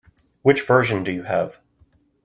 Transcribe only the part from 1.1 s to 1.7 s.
you have?